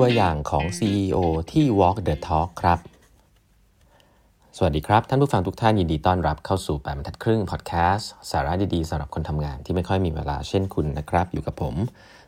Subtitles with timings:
[0.00, 1.18] ตัวอย่างของ CEO
[1.52, 2.78] ที่ Walk the Talk ครับ
[4.56, 11.74] สวัสดีครับ ท่านผู้ฟังทุกท่านยินดีต้อนรับเข้าสู่แปดบรรทัดครึ่งพอดแคสต์สาระดีๆสำหรับคนทำงานที่ไม่ค่อยมีเวลาเช่นคุณนะครับ อยู่กับผม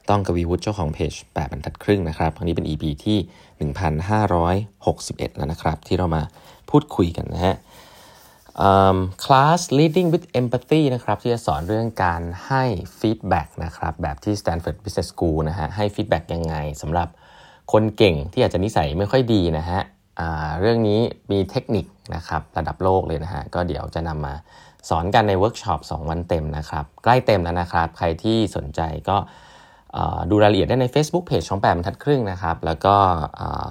[0.09, 3.19] ต้องกวีวุฒิเจ้าของเพจแปดบรรทัดครึ่งนะครับครั้งนี้เป็น EP ที่
[3.73, 6.23] 1561 แล้วนะครับ ที่เรามา
[6.71, 7.57] พูดคุยกันนะฮะ
[9.25, 12.65] คลาส leading with empathy นะครับที่จะสอนเรื่องการให้
[13.01, 17.09] feedback นะครับแบบที่ Stanford Business School นะฮะให้ feedback ยังไงสำหรับ
[17.73, 19.81] คนเก่งที่อาจจะนิสัยไม่ค่อยดีนะฮะ
[20.61, 24.35] เรื่องนี้มีเทคนิคนะครับระดับโลกเลยนะฮะก็เดี๋ยวจะนำมา
[24.89, 29.17] สอนกันในเวิร์กช็อป2 วันเต็มนะครับ ใกล้เต็มแล้วนะครับ ใครที่สนใจก็
[30.31, 32.95] ดูรายละเอียดได้ใน Facebook Page ของแปดบรรทัดครึ่งนะครับ แล้วก็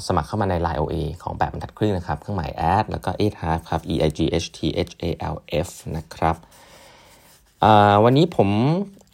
[0.08, 3.82] สมัครเข้ามาใน Line OA ของแปดบรรทัดครึ่งนะครับ เครื่องหมาย at แล้วก็ e i g h a l f ครับ
[3.94, 5.36] e i g h t h a l
[5.66, 6.36] f นะครับ
[8.04, 8.50] วันนี้ผม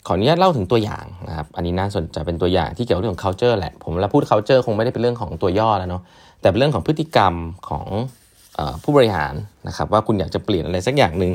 [0.05, 6.01] ขออนุญาตเล่าถึงตัวอย่างนะครับ อันนี้น่าสนใจเป็นตัวอย่างที่เกี่ยวกับเรื่องของ culture แหละ ผมแล้วพูด culture คงไม่ได้เป็นเรื่องของตัวย่อแล้วเนาะ
[6.41, 7.33] แต่เป็นเรื่องของพฤติกรรม
[7.69, 7.85] ของ
[8.57, 9.33] อผู้บริหาร
[9.67, 11.33] นะครับว่าคุณอยากจะเปลี่ยนอะไรสักอย่างหนึ่ง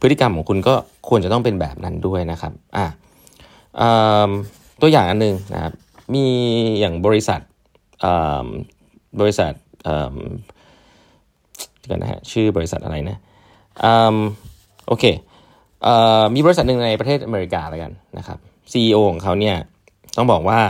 [0.00, 0.74] พฤติกรรมของคุณก็
[1.08, 4.30] ควรจะต้องเป็นแบบนั้นด้วยนะครับอ่า
[4.80, 5.72] ตัวอย่างอันหนึ่งนะครับ
[6.14, 6.24] มี
[6.80, 7.40] อย่างบริษัท
[9.20, 9.52] บริษัท
[11.90, 13.18] กันนะฮะชื่อบริษัทอะไรนะ
[14.88, 15.04] โอเค
[16.34, 18.38] มีบริษัทหนึ่งในประเทศอเมริกาแล้วกันนะครับ
[18.72, 19.56] CEO ของเขาเนี่ย
[20.16, 20.60] ต้องบอกว่า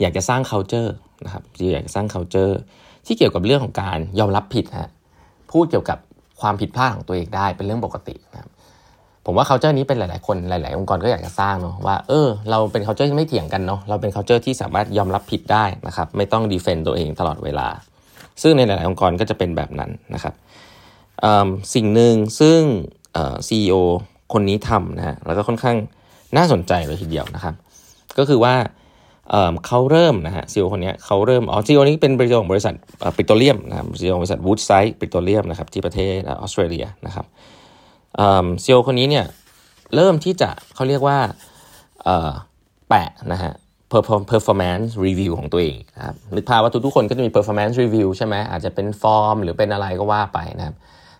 [0.00, 0.90] อยากจะสร้าง culture
[1.24, 2.54] นะครับอยากจะสร้าง culture
[3.06, 4.90] ที่เกี่ยวกับเรื่องของการยอมรับผิดฮะ
[5.52, 5.98] พูดเกี่ยวกับ
[6.40, 8.50] ความผิดพลาดของตัวเองได้เป็นเรื่องปกตินะครับ
[9.24, 17.68] ผมว่า culture นี้เป็นหลาย ๆ คนหลาย ๆ องค์กรก็อยากจะสร้างเนาะว่าเออเราเป็น culture ที่ไม่เถียงกันเนาะเราเป็น culture ที่สามารถยอมรับผิดได้นะครับไม่ต้อง defend ตัวเองตลอดเวลา
[18.42, 20.34] ซึ่งในหลาย ๆ องค์กรก็จะเป็นแบบนั้นนะครับ
[21.74, 22.60] สิ่งหนึ่งซึ่ง
[23.48, 23.74] CEO
[24.32, 25.76] คนนี้ทำนะฮะแล้วก็ค่อนข้าง
[26.36, 27.54] น่าสนใจเลยทีเดียวนะครับ
[28.18, 28.54] ก็คือว่า
[29.66, 32.74] เขาเริ่มนะฮะซีอคนนี้เขาเริ่มอ๋อซีอนี้เป็นบริษัทของบริษัท
[33.16, 37.26] ปิโตรเลียมนะครับซีอบริษัทวูดไซด์ปิโตรเลียมนะครับที่ประเทศออสเตรเลียนะครับ
[38.62, 39.24] ซีอคนนี้เนี่ย
[39.94, 41.18] เริ่มที่จะเขาเรียกว่า
[42.88, 43.52] แปะนะฮะ
[44.32, 50.76] performance review ของตัวเองนะครับนึกภาพว่าทุกๆคนก็จะมี performance review ใช่ไหมอาจจะเป็นฟอร์ม หรือเป็นอะไรก็ว่าไปนะครับ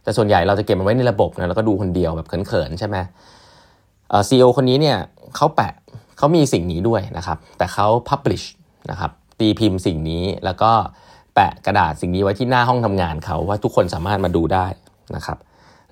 [0.08, 2.96] แต่ส่วนใหญ่เราจะเก็บมันไว้ในระบบนะแล้วก็ดูคนเดียวแบบเขินๆใช่ไหม
[4.08, 4.96] เอ่อซีอคนนี้เนี่ย
[5.36, 5.72] เขาแปะ
[6.18, 8.44] เขามีสิ่งนี้ด้วยนะครับ แต่เขา publish
[8.90, 9.10] นะครับ
[9.40, 10.70] ตีพิมพ์สิ่งนี้แล้วก็
[11.34, 14.66] แปะกระดาษสิ่งนี้ไว้ที่หน้าห้องทำงานเขาว่าทุกคนสามารถมาดูได้
[15.16, 15.38] นะครับ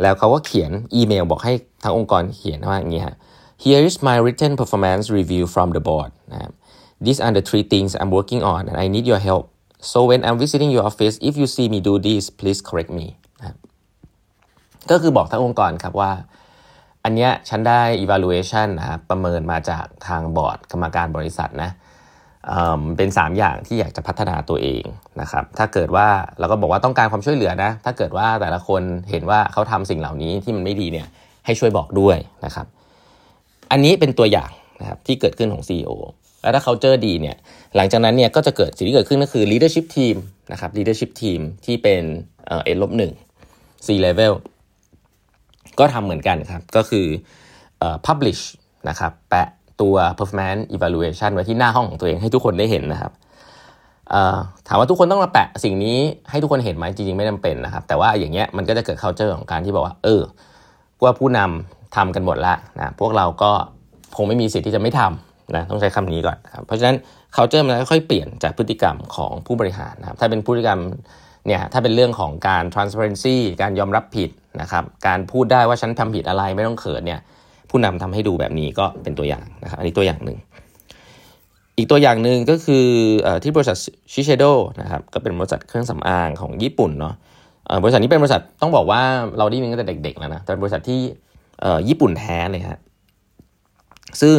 [0.03, 3.17] แล้วเขาก็เขียนอีเมลบอกให้ทางองค์กรเขียนว่าอย่างนี้ฮะ
[3.65, 6.51] Here is my written performance review from the board นะ
[7.05, 9.45] These are the three things I'm working on and I need your help
[9.93, 13.07] so when I'm visiting your office if you see me do this please correct me
[13.41, 13.57] นะ
[14.91, 16.13] ก็คือบอกทั้งองค์กรครับว่า
[17.05, 21.71] อันเนี้ยฉันได้ evaluation นะครับประเมินมาจากทางบอร์ดกรรมการบริษัทนะ
[22.97, 24.85] เป็น 3 อย่างที่อยากจะพัฒนาตัวเอง
[25.21, 26.09] นะครับ ถ้าเกิดว่า
[26.39, 31.09] เราก็บอกว่าต้องการความช่วยเหลือนะ ถ้าเกิดว่าแต่ละคนเห็นว่าเขาทำสิ่งเหล่านี้ที่มันไม่ดีเนี่ย
[31.47, 32.67] ให้ช่วยบอกด้วยนะครับ
[33.71, 35.91] อันนี้เป็นตัวอย่างนะครับที่เกิดขึ้นของ CEO
[36.43, 37.37] แล้วถ้าเขาเจอดีเนี่ย
[37.77, 40.17] หลังจากนั้นเนี่ยก็จะเกิดสิ่งที่เกิดขึ้นก็คือ leadership team
[40.53, 42.03] นะครับ leadership team ที่เป็น
[42.47, 43.13] เอลบหนึ่ง
[43.87, 44.33] C level
[45.79, 47.07] ก็ทำเหมือนกันครับ ก็คือ
[48.07, 48.43] publish
[48.89, 49.49] นะครับ แปะ
[49.81, 53.13] ตัว performance evaluation ไว้ที่หน้าห้องของตัวเองให้ทุกคนได้เห็นนะครับ
[54.69, 55.99] ถามว่าทุกคนต้องมาแปะสิ่งนี้
[56.31, 60.23] ให้ทุกคนเห็นไหมจริงๆไม่จาเป็นนะครับ แต่ว่าอย่างเงี้ยมันก็จะเกิด culture ของการที่บอกว่า เออ
[61.03, 63.51] ว่าผู้นำทำกันหมดละนะพวกเราก็
[64.17, 66.97] คงไม่มีสิทธิ์ที่จะไม่ทำนะต้องใช้คำนี้ก่อนครับเพราะฉะนั้น
[67.35, 70.81] culture มันค่อยๆเปลี่ยนจากพฤติกรรมของผู้บริหารนะครับถ้าเป็นพฤติกรรม
[71.47, 74.31] เนี่ยถ้าเป็นเรื่องของการ transparency การยอมรับผิด
[74.61, 77.21] นะครับการพูดได้ว่าฉันทำผิดอะไรไม่ต้องเขินเนี่ย
[77.71, 80.39] ผู้นำทำให้ดูแบบนี้ก็เป็นตัวอย่างนะครับอันนี้ตัวอย่างหนึ่ง
[81.79, 82.87] อีกตัวอย่างหนึ่งก็คือ
[83.43, 83.77] ที่บริษัท
[84.13, 84.45] ชิเชโด
[84.83, 87.15] นะครับก็เป็นบริษัทเครื่องสำอางของญี่ปุ่นเนาะ
[87.83, 89.01] บริษัทนี้เป็นบริษัทต้องบอกว่า
[89.39, 91.01] เราได้ยินตั้งแต่เด็กๆแล้วนะแต่บริษัทที่
[91.89, 92.81] ญี่ปุ่นแท้เลยฮะ
[94.23, 94.39] ซึ่ง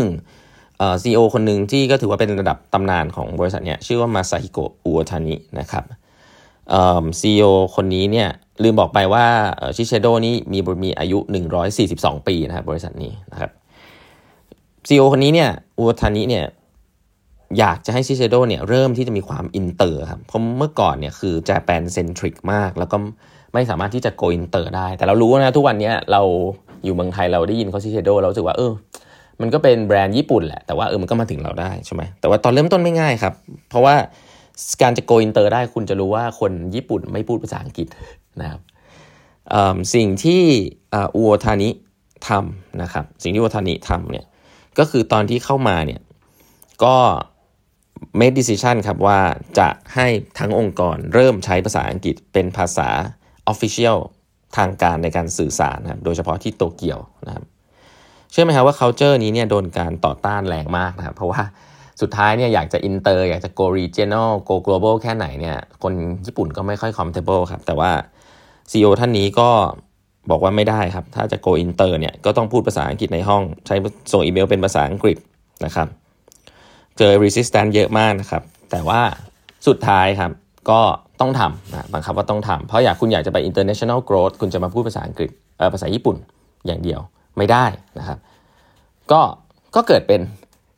[1.01, 5.83] ซีอีโอคนหนึ่งที่ก็ถือว่าเป็นระดับตำนานของบริษัทเนี่ยชื่อว่ามาซาฮิโกะอุโอทานินะครับ
[7.19, 8.29] ซีอีโอคนนี้เนี่ย
[8.63, 9.25] ลืมบอกไปว่า
[9.75, 11.17] ชิเชโดนี่มีมีอายุ
[11.73, 13.51] 142 ปีนะครับบริษัทนี้นะครับ
[14.87, 16.45] CEO คนนี้เนี่ยอูโอทานิเนี่ย
[17.59, 22.97] อยากจะให้ Shiseido เนี่ยเริ่มที่จะมีความอินเตอร์ครับเพราะเมื่อก่อนเนี่ยคือ Japan centric มาก แล้วก็
[23.53, 26.21] ไม่สามารถที่จะ go inter ได้ แต่เรารู้นะทุกวันนี้เรา
[26.83, 28.71] อยู่เมืองไทยเราได้ยินเขา Shiseido เรารู้สึกว่าเออ
[29.41, 33.33] มันก็เป็นแบรนด์ญี่ปุ่นแหละแต่ว่าเออมันก็มาถึงเราได้ใช่ไหมแต่ว่าตอนเริ่มต้นไม่ง่ายครับ
[33.69, 33.95] เพราะว่า
[34.81, 37.87] การจะ go inter ได้คุณจะรู้ว่าคนญี่ปุ่นไม่พูดภาษาอังกฤษ
[38.41, 38.61] นะครับ
[39.95, 40.43] สิ่งที่
[40.93, 41.69] อูโอทานิ
[42.27, 44.25] ทำนะครับ สิ่งที่อูโอทานิทำเนี่ย
[44.79, 46.01] ก็คือตอนที่เข้ามาเนี่ย
[46.83, 46.95] ก็
[48.19, 49.19] made decision ครับว่า
[49.59, 50.07] จะให้
[50.39, 52.89] ทั้งองค์กรเริ่มใช้ภาษาอังกฤษเป็นภาษา
[53.51, 53.97] official
[54.57, 57.45] ทางการในการสื่อสารนะครับโดยเฉพาะที่โตเกียวนะครับ
[58.31, 61.41] เชื่อไหมครับว่า culture นี้เนี่ยโดนการต่อต้านแรงมากนะครับ เพราะว่า
[62.01, 65.93] สุดท้ายเนี่ยอยากจะอินเตอร์อยากจะ go regional go global แค่ไหนเนี่ยคน
[66.25, 67.91] ญี่ปุ่นก็ไม่ค่อย comfortable ครับ แต่ว่า
[68.71, 69.49] CEO ท่านนี้ก็
[70.29, 73.75] บอกว่าไม่ได้ครับ ถ้าจะ go inter เนี่ยก็ต้องพูดภาษาอังกฤษในห้อง ใช้
[74.11, 75.17] ส่งอีเมลเป็นภาษาอังกฤษ
[75.65, 75.87] นะครับ
[76.97, 79.01] เจอ resistance เยอะมากนะครับ แต่ว่า
[79.67, 80.31] สุดท้ายครับ
[80.69, 80.81] ก็
[81.21, 86.15] ต้องทำนะบังคับว่าต้องทำเพราะอยากคุณอยากจะไป international growth คุณจะมาพูดภาษาอังกฤษเออภาษาญี่ปุ่น
[86.67, 86.99] อย่างเดียว
[87.37, 87.65] ไม่ได้
[87.99, 88.17] นะครับ
[89.11, 89.21] ก็
[89.75, 90.21] ก็เกิดเป็น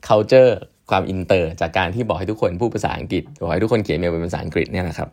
[0.07, 0.51] culture
[0.89, 5.09] ความอินเตอร์จากการที่บอกให้ทุกคนพูดภาษาอังกฤษบอกให้ทุกคนเขียนเมลเป็นภาษาอังกฤษเนี่ยนะครับ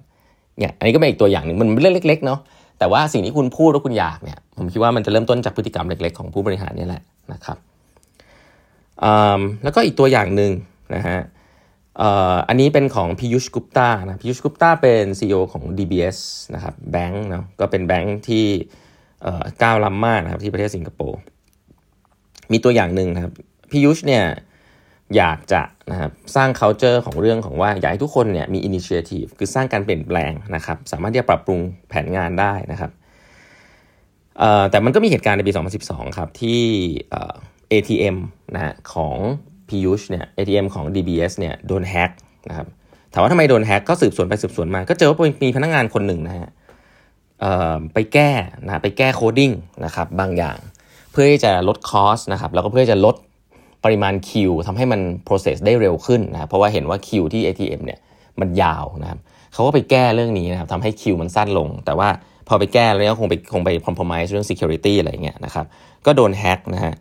[0.58, 2.40] เนี่ยอันนี้ก็เป็นอีกตัวอย่างหนึ่งมันเป็นเรื่องเล็กๆเนาะ
[2.78, 7.02] แต่ว่าสิ่งที่คุณพูดแล้วคุณอยากเนี่ยผมคิดว่ามันจะเริ่มต้นจากพฤติกรรมเล็กๆของผู้บริหารนี่แหละ
[7.32, 7.58] นะครับ
[9.62, 10.50] แล้วก็อีกตัวอย่างหนึ่ง
[10.94, 11.18] นะฮะ
[12.48, 16.18] อันนี้เป็นของพิยุชกุปตานะพิยุชกุปตาเป็น CEO ของ DBS
[16.54, 18.44] นะครับแบงก์เนาะก็เป็นแบงก์ที่
[19.62, 21.18] ก้าวล้ำมากนะครับที่ประเทศสิงคโปร์
[22.52, 23.32] มีตัวอย่างหนึ่งครับ
[23.70, 24.24] พิยุชเนี่ย
[25.16, 32.90] อยากจะนะครับสร้าง culture ของเรื่องของว่าอยากให้ทุกคนเนี่ยมี initiative คือสร้างการเปลี่ยนแปลงนะครับสามารถที่จะปรับปรุงแผนงานได้นะครับ
[34.70, 35.52] แต่มันก็มีเหตุการณ์ในปี
[35.84, 36.60] 2012 ครับ ที่
[37.72, 38.16] ATM
[38.54, 39.16] นะของ
[39.68, 42.10] พิยุชเนี่ย ATM ของ DBS เนี่ยโดนแฮ็ก
[42.48, 42.66] นะครับ
[43.12, 46.50] ถามว่าทำไมโดนแฮ็กก็สืบสวนไปสืบสวนมา ก็เจอว่ามีพนักงงานคนหนึ่งนะฮะ
[47.94, 48.30] ไปแก้
[48.64, 49.52] นะไปแก้โคดิ้ง
[49.84, 50.58] นะครับบางอย่าง
[51.12, 53.16] เพื่อที่จะลดคอสนะครับแล้วก็เพื่อจะลด
[53.86, 57.98] ปริมาณคิวทำให้มัน process ได้เร็วขึ้นนะเพราะว่าเห็นว่าคิวที่ ATM เนี่ย
[58.40, 59.18] มันยาวนะครับ
[59.52, 62.08] เขาก็ไปแก้เรื่องนี้นะครับทำให้คิวมันสั้นลง แต่ว่า
[62.48, 65.66] พอไปแก้แล้วคงไปคงไป compromise เรื่อง security อะไรเงี้ยนะครับ
[66.06, 66.94] ก็โดนแฮ็กนะฮะ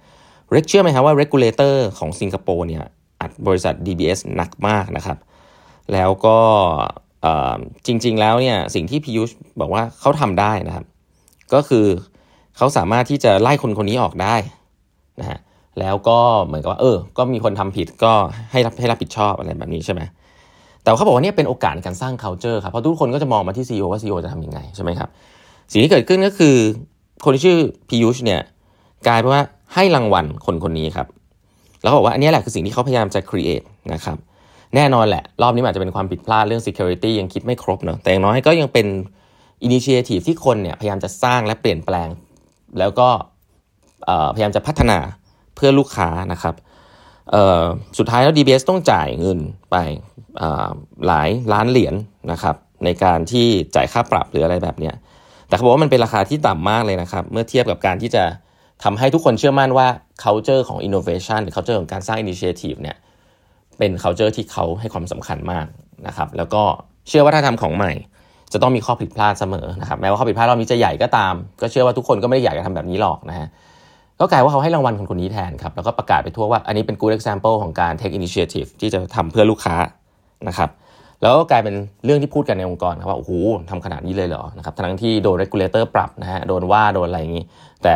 [0.52, 2.84] เรกเชื่อไหมครับว่า regulator ของสิงคโปร์เนี่ย
[3.22, 5.18] อัดบริษัท DBS หนักมากนะครับ
[5.94, 6.38] แล้วก็
[7.86, 9.30] จริง ๆ แล้วเนี่ยสิ่งที่พิยุช
[9.60, 10.86] บอกว่าเขาทำได้นะครับ
[11.54, 11.86] ก็คือ
[12.58, 14.36] เขาสามารถที่จะไล่คนคนนี้ออกได้
[15.20, 15.40] นะฮะ
[15.80, 18.14] แล้วก็เหมือนกับว่าเออ ก็มีคนทำผิดก็
[18.52, 20.02] ให้รับให้รับผิดชอบอะไรแบบนี้ใช่ไหม
[20.82, 25.10] แต่เขาบอกว่านี่เป็นโอกาสในการสร้าง culture ครับเพราะทุกคนก็จะมองมาที่ CEO ว่า CEO จะทำยังไงใช่ไหมครับ
[25.72, 26.56] สิ่งที่เกิดขึ้นก็คือ
[27.24, 27.58] คนที่ชื่อ
[27.90, 28.42] พิยุชเนี่ย
[29.08, 29.42] กลายเป็นว่า
[29.74, 31.08] ให้รางวัลคนคนนี้ครับ
[31.82, 34.18] แล้วบอกว่าอันนี้แหละคือสิ่งที่เขาพยายามจะ create นะครับ
[34.76, 38.88] แน่นอนแหละ รอบนี้อาจจะเป็นความผิดพลาดเรื่อง security ยังคิดไม่ครบเนาะแต่อย่างน้อยก็ยังเป็น
[39.68, 42.10] initiative ที่คนเนี่ยพยายามจะสร้างและเปลี่ยนแปลง
[42.80, 43.08] แล้วก็
[44.36, 44.98] พยายามจะพัฒนา
[45.56, 46.56] เพื่อลูกค้านะครับ
[47.98, 49.40] สุดท้ายแล้ว DBS ต้องจ่ายเงิน
[49.72, 49.76] ไป
[51.08, 51.96] หลายล้านเหรียญ
[52.30, 52.56] นนะครับ
[52.86, 54.92] ในการที่จ่ายค่าปรับหรืออะไรแบบนี้
[55.48, 58.24] แต่เขาบอกว่ามันเป็นราคาที่ต่ำมากเลยนะครับ เมื่อเทียบกับการที่จะ
[58.84, 59.88] ทำให้ทุกคนเชื่อมั่นว่า
[60.24, 62.98] culture ของ innovation หรือ culture ของการสร้าง initiative เนี่ย
[63.78, 65.66] เป็น culture ที่เขาให้ความสำคัญมาก
[66.08, 66.64] นะครับ แล้วก็
[67.08, 67.92] เชื่อว่าถ้าทำของใหม่
[68.54, 73.48] จะต้องมีข้อผิดพลาดเสมอนะครับ แม้ว่าข้อผิดพลาดรอบนี้จะใหญ่ก็ตาม ก็เชื่อว่าทุกคนก็ไม่ได้อยากจะทำแบบนี้หรอกนะฮะ
[74.20, 79.76] ก็กลายว่าเขาให้รางวัลคนคนนี้แทนครับ แล้วก็ประกาศไปทั่วว่าอันนี้เป็น good example ของการ take initiative ที่จะทำเพื่อลูกค้า
[80.48, 80.70] นะครับ
[81.22, 81.76] แล้วก็กลายเป็น
[82.06, 83.32] เรื่องที่พูดกันในองค์กรครับว่าโอ้โห
[83.70, 87.44] ทำขนาดนี้เลยเหรอนะครับทั้งที่โดน regulator ปรับนะฮะโดนว่าโดนอะไรอย่างนี้
[87.84, 87.96] แต่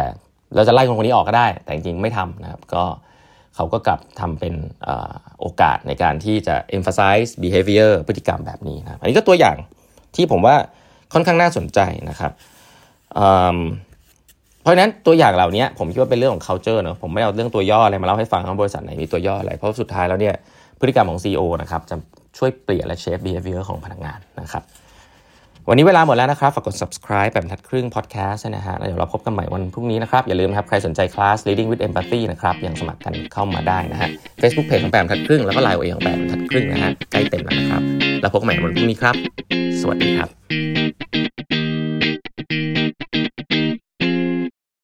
[0.55, 2.83] เราจะไล่คนคนนี้ออกก็ได้ แต่จริงๆไม่ทำนะครับก็
[3.55, 4.53] เขาก็กลับทำเป็น
[5.39, 9.57] โอกาสในการที่จะ emphasize behavior พฤติกรรมแบบนี้นะอันนี้ก็ตัวอย่าง
[10.15, 10.55] ที่ผมว่า
[11.13, 11.79] ค่อนข้างน่าสนใจ
[12.09, 12.31] นะครับ
[13.15, 13.19] เพ
[14.69, 20.33] ราะฉะนั้นตัวอย่างเหล่านี้ผมคิดว่าเป็นเรื่องของ culture เนอะผมไม่เอาเรื่องตัวย่ออะไรมาเล่าให้ฟังว่าบริษัทไหนมีตัวย่ออะไร เพราะสุดท้ายแล้วเนี่ย
[20.79, 21.95] พฤติกรรมของ CEO นะครับจะ
[22.37, 24.63] ช่วยเปลี่ยนและเชฟ behavior ของพนักงานนะครับ
[25.69, 34.09] วันนี้เวลาหมดแล้วนะครับ ฝากกด subscribe แบบทัดครึ่ง podcast นะฮะแล้วเดี๋ยวเราพบกันใหม่วันพรุ่งนี้นะครับ อย่าลืมครับ ใครสนใจคลาส leading with empathy นะครับ ยังสมัครกันเข้ามาได้นะฮะ
[34.41, 37.81] Facebook page ของแปมทัดครึ่ง แล้วก็ไลน์เองของแปมทัดครึ่งนะฮะ ใกล้เต็มแล้วนะครับ
[38.21, 39.15] แล้วพบกันใหม่วันพรุ่งนี้ครับ
[39.81, 41.28] สวัสดีครับ